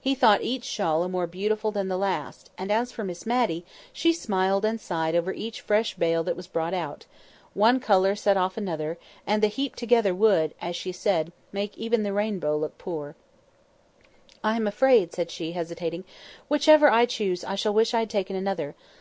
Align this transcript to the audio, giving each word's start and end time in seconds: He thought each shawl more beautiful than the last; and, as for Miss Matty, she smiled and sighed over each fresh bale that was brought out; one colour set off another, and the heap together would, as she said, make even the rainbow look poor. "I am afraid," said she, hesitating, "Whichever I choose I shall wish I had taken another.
He 0.00 0.16
thought 0.16 0.42
each 0.42 0.64
shawl 0.64 1.08
more 1.08 1.28
beautiful 1.28 1.70
than 1.70 1.86
the 1.86 1.96
last; 1.96 2.50
and, 2.58 2.72
as 2.72 2.90
for 2.90 3.04
Miss 3.04 3.24
Matty, 3.24 3.64
she 3.92 4.12
smiled 4.12 4.64
and 4.64 4.80
sighed 4.80 5.14
over 5.14 5.32
each 5.32 5.60
fresh 5.60 5.94
bale 5.94 6.24
that 6.24 6.34
was 6.34 6.48
brought 6.48 6.74
out; 6.74 7.06
one 7.54 7.78
colour 7.78 8.16
set 8.16 8.36
off 8.36 8.56
another, 8.56 8.98
and 9.28 9.44
the 9.44 9.46
heap 9.46 9.76
together 9.76 10.12
would, 10.12 10.54
as 10.60 10.74
she 10.74 10.90
said, 10.90 11.30
make 11.52 11.78
even 11.78 12.02
the 12.02 12.12
rainbow 12.12 12.56
look 12.58 12.78
poor. 12.78 13.14
"I 14.42 14.56
am 14.56 14.66
afraid," 14.66 15.12
said 15.12 15.30
she, 15.30 15.52
hesitating, 15.52 16.02
"Whichever 16.48 16.90
I 16.90 17.06
choose 17.06 17.44
I 17.44 17.54
shall 17.54 17.72
wish 17.72 17.94
I 17.94 18.00
had 18.00 18.10
taken 18.10 18.34
another. 18.34 18.74